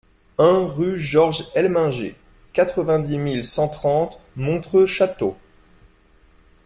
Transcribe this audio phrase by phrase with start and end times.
[0.39, 2.15] un rue Georges Helminger,
[2.53, 5.37] quatre-vingt-dix mille cent trente Montreux-Château